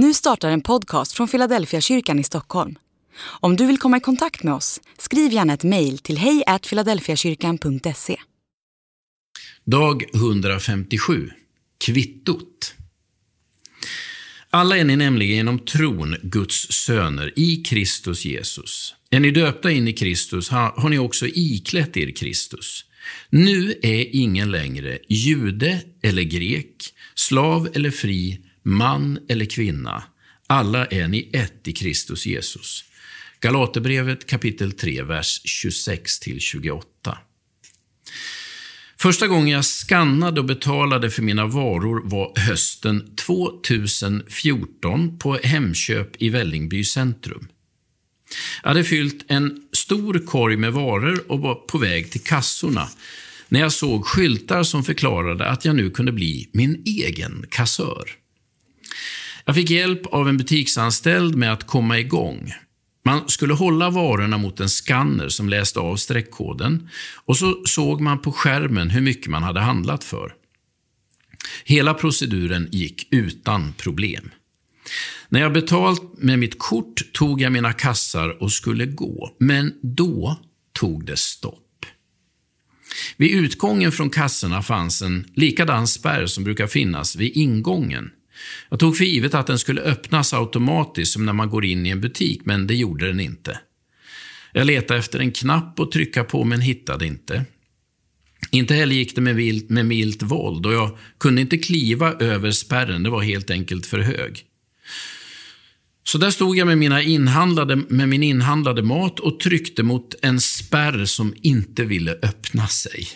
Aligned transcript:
Nu 0.00 0.14
startar 0.14 0.50
en 0.50 0.60
podcast 0.60 1.12
från 1.12 1.28
Philadelphia 1.28 1.80
kyrkan 1.80 2.18
i 2.18 2.24
Stockholm. 2.24 2.78
Om 3.20 3.56
du 3.56 3.66
vill 3.66 3.78
komma 3.78 3.96
i 3.96 4.00
kontakt 4.00 4.42
med 4.42 4.54
oss, 4.54 4.80
skriv 4.98 5.32
gärna 5.32 5.54
ett 5.54 5.64
mejl 5.64 5.98
till 5.98 6.18
hejfiladelfiakyrkan.se. 6.18 8.16
Dag 9.64 10.04
157. 10.14 11.30
Kvittot. 11.84 12.74
Alla 14.50 14.76
är 14.76 14.84
ni 14.84 14.96
nämligen 14.96 15.36
genom 15.36 15.58
tron 15.58 16.16
Guds 16.22 16.72
söner 16.72 17.32
i 17.36 17.56
Kristus 17.56 18.24
Jesus. 18.24 18.94
Är 19.10 19.20
ni 19.20 19.30
döpta 19.30 19.70
in 19.70 19.88
i 19.88 19.92
Kristus 19.92 20.48
har 20.48 20.88
ni 20.88 20.98
också 20.98 21.26
iklätt 21.26 21.96
er 21.96 22.16
Kristus. 22.16 22.84
Nu 23.30 23.74
är 23.82 24.16
ingen 24.16 24.50
längre 24.50 24.98
jude 25.08 25.80
eller 26.02 26.22
grek, 26.22 26.94
slav 27.14 27.68
eller 27.74 27.90
fri, 27.90 28.40
man 28.62 29.18
eller 29.28 29.44
kvinna. 29.44 30.02
Alla 30.46 30.86
är 30.86 31.08
ni 31.08 31.30
ett 31.32 31.68
i 31.68 31.72
Kristus 31.72 32.26
Jesus. 32.26 32.84
Galaterbrevet 33.40 34.26
kapitel 34.26 34.72
3, 34.72 35.02
vers 35.02 35.42
26-28. 35.44 36.82
Första 39.00 39.26
gången 39.26 39.48
jag 39.48 39.64
skannade 39.64 40.40
och 40.40 40.46
betalade 40.46 41.10
för 41.10 41.22
mina 41.22 41.46
varor 41.46 42.02
var 42.04 42.38
hösten 42.38 43.16
2014 43.16 45.18
på 45.18 45.38
Hemköp 45.42 46.22
i 46.22 46.28
Vällingby 46.28 46.84
centrum. 46.84 47.48
Jag 48.62 48.68
hade 48.68 48.84
fyllt 48.84 49.24
en 49.28 49.62
stor 49.72 50.26
korg 50.26 50.56
med 50.56 50.72
varor 50.72 51.24
och 51.28 51.40
var 51.40 51.54
på 51.54 51.78
väg 51.78 52.10
till 52.10 52.20
kassorna 52.20 52.88
när 53.48 53.60
jag 53.60 53.72
såg 53.72 54.06
skyltar 54.06 54.62
som 54.62 54.84
förklarade 54.84 55.48
att 55.48 55.64
jag 55.64 55.76
nu 55.76 55.90
kunde 55.90 56.12
bli 56.12 56.50
min 56.52 56.82
egen 56.86 57.46
kassör. 57.50 58.10
Jag 59.48 59.54
fick 59.54 59.70
hjälp 59.70 60.06
av 60.06 60.28
en 60.28 60.36
butiksanställd 60.36 61.34
med 61.34 61.52
att 61.52 61.66
komma 61.66 61.98
igång. 61.98 62.52
Man 63.04 63.28
skulle 63.28 63.54
hålla 63.54 63.90
varorna 63.90 64.38
mot 64.38 64.60
en 64.60 64.68
skanner 64.68 65.28
som 65.28 65.48
läste 65.48 65.80
av 65.80 65.96
streckkoden 65.96 66.88
och 67.24 67.36
så 67.36 67.62
såg 67.64 68.00
man 68.00 68.18
på 68.18 68.32
skärmen 68.32 68.90
hur 68.90 69.00
mycket 69.00 69.30
man 69.30 69.42
hade 69.42 69.60
handlat 69.60 70.04
för. 70.04 70.32
Hela 71.64 71.94
proceduren 71.94 72.68
gick 72.72 73.08
utan 73.10 73.72
problem. 73.72 74.30
När 75.28 75.40
jag 75.40 75.52
betalt 75.52 76.02
med 76.18 76.38
mitt 76.38 76.58
kort 76.58 77.12
tog 77.12 77.40
jag 77.40 77.52
mina 77.52 77.72
kassar 77.72 78.42
och 78.42 78.52
skulle 78.52 78.86
gå, 78.86 79.36
men 79.38 79.74
då 79.82 80.36
tog 80.72 81.06
det 81.06 81.18
stopp. 81.18 81.86
Vid 83.16 83.30
utgången 83.30 83.92
från 83.92 84.10
kassorna 84.10 84.62
fanns 84.62 85.02
en 85.02 85.26
likadan 85.34 85.86
spärr 85.86 86.26
som 86.26 86.44
brukar 86.44 86.66
finnas 86.66 87.16
vid 87.16 87.36
ingången. 87.36 88.10
Jag 88.68 88.78
tog 88.78 88.96
för 88.96 89.04
givet 89.04 89.34
att 89.34 89.46
den 89.46 89.58
skulle 89.58 89.80
öppnas 89.80 90.34
automatiskt 90.34 91.12
som 91.12 91.26
när 91.26 91.32
man 91.32 91.50
går 91.50 91.64
in 91.64 91.86
i 91.86 91.90
en 91.90 92.00
butik, 92.00 92.40
men 92.44 92.66
det 92.66 92.74
gjorde 92.74 93.06
den 93.06 93.20
inte. 93.20 93.60
Jag 94.52 94.66
letade 94.66 95.00
efter 95.00 95.18
en 95.18 95.32
knapp 95.32 95.80
att 95.80 95.92
trycka 95.92 96.24
på, 96.24 96.44
men 96.44 96.60
hittade 96.60 97.06
inte. 97.06 97.44
Inte 98.50 98.74
heller 98.74 98.94
gick 98.94 99.14
det 99.14 99.20
med, 99.20 99.34
vilt, 99.34 99.70
med 99.70 99.86
milt 99.86 100.22
våld 100.22 100.66
och 100.66 100.72
jag 100.72 100.98
kunde 101.20 101.40
inte 101.40 101.58
kliva 101.58 102.12
över 102.12 102.50
spärren, 102.50 103.02
det 103.02 103.10
var 103.10 103.22
helt 103.22 103.50
enkelt 103.50 103.86
för 103.86 103.98
hög. 103.98 104.44
Så 106.04 106.18
där 106.18 106.30
stod 106.30 106.56
jag 106.56 106.66
med, 106.66 106.78
mina 106.78 107.02
inhandlade, 107.02 107.76
med 107.76 108.08
min 108.08 108.22
inhandlade 108.22 108.82
mat 108.82 109.20
och 109.20 109.40
tryckte 109.40 109.82
mot 109.82 110.14
en 110.22 110.40
spärr 110.40 111.04
som 111.04 111.34
inte 111.42 111.84
ville 111.84 112.12
öppna 112.12 112.66
sig. 112.66 113.08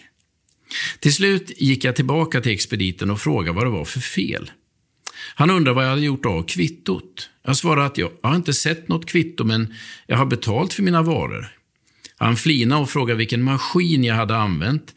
Till 1.00 1.14
slut 1.14 1.52
gick 1.56 1.84
jag 1.84 1.96
tillbaka 1.96 2.40
till 2.40 2.52
expediten 2.52 3.10
och 3.10 3.20
frågade 3.20 3.52
vad 3.52 3.66
det 3.66 3.70
var 3.70 3.84
för 3.84 4.00
fel. 4.00 4.50
Han 5.34 5.50
undrade 5.50 5.74
vad 5.74 5.84
jag 5.84 5.90
hade 5.90 6.02
gjort 6.02 6.26
av 6.26 6.42
kvittot. 6.42 7.30
Jag 7.44 7.56
svarade 7.56 7.86
att 7.86 7.98
jag, 7.98 8.10
jag 8.22 8.28
har 8.28 8.36
inte 8.36 8.52
sett 8.52 8.88
något 8.88 9.06
kvitto, 9.06 9.44
men 9.44 9.74
jag 10.06 10.16
har 10.16 10.26
betalt 10.26 10.72
för 10.72 10.82
mina 10.82 11.02
varor. 11.02 11.48
Han 12.16 12.36
flinade 12.36 12.82
och 12.82 12.90
frågade 12.90 13.18
vilken 13.18 13.42
maskin 13.42 14.04
jag 14.04 14.14
hade 14.14 14.36
använt 14.36 14.94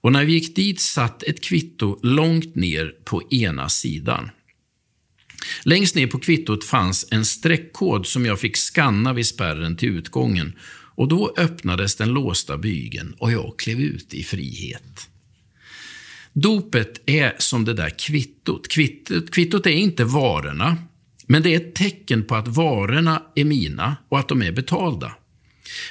och 0.00 0.12
när 0.12 0.24
vi 0.24 0.32
gick 0.32 0.56
dit 0.56 0.80
satt 0.80 1.22
ett 1.22 1.44
kvitto 1.44 1.98
långt 2.02 2.54
ner 2.54 2.94
på 3.04 3.22
ena 3.30 3.68
sidan. 3.68 4.30
Längst 5.64 5.94
ner 5.94 6.06
på 6.06 6.18
kvittot 6.18 6.64
fanns 6.64 7.08
en 7.10 7.24
streckkod 7.24 8.06
som 8.06 8.26
jag 8.26 8.40
fick 8.40 8.56
skanna 8.56 9.12
vid 9.12 9.26
spärren 9.26 9.76
till 9.76 9.88
utgången 9.88 10.52
och 10.94 11.08
då 11.08 11.34
öppnades 11.36 11.96
den 11.96 12.08
låsta 12.08 12.58
bygeln 12.58 13.14
och 13.18 13.32
jag 13.32 13.58
klev 13.58 13.80
ut 13.80 14.14
i 14.14 14.22
frihet. 14.22 15.08
Dopet 16.32 17.02
är 17.06 17.34
som 17.38 17.64
det 17.64 17.74
där 17.74 17.90
kvittot. 17.98 18.68
kvittot. 18.68 19.30
Kvittot 19.30 19.66
är 19.66 19.70
inte 19.70 20.04
varorna, 20.04 20.76
men 21.26 21.42
det 21.42 21.54
är 21.54 21.56
ett 21.56 21.74
tecken 21.74 22.24
på 22.24 22.34
att 22.34 22.48
varorna 22.48 23.22
är 23.34 23.44
mina 23.44 23.96
och 24.08 24.18
att 24.18 24.28
de 24.28 24.42
är 24.42 24.52
betalda. 24.52 25.14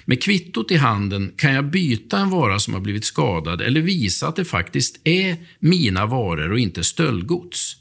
Med 0.05 0.23
kvittot 0.23 0.71
i 0.71 0.75
handen 0.75 1.33
kan 1.37 1.53
jag 1.53 1.71
byta 1.71 2.19
en 2.19 2.29
vara 2.29 2.59
som 2.59 2.73
har 2.73 2.81
blivit 2.81 3.05
skadad 3.05 3.61
eller 3.61 3.81
visa 3.81 4.27
att 4.27 4.35
det 4.35 4.45
faktiskt 4.45 5.01
är 5.03 5.37
mina 5.59 6.05
varor 6.05 6.51
och 6.51 6.59
inte 6.59 6.83
stöldgods. 6.83 7.75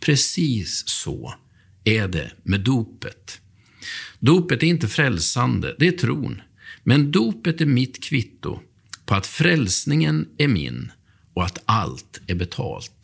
Precis 0.00 0.88
så 0.88 1.34
är 1.84 2.08
det 2.08 2.30
med 2.42 2.60
dopet. 2.60 3.40
Dopet 4.18 4.62
är 4.62 4.66
inte 4.66 4.88
frälsande, 4.88 5.74
det 5.78 5.88
är 5.88 5.92
tron. 5.92 6.40
Men 6.84 7.12
dopet 7.12 7.60
är 7.60 7.66
mitt 7.66 8.04
kvitto 8.04 8.60
på 9.06 9.14
att 9.14 9.26
frälsningen 9.26 10.28
är 10.38 10.48
min 10.48 10.92
och 11.38 11.44
att 11.44 11.62
allt 11.66 12.20
är 12.26 12.34
betalt. 12.34 12.97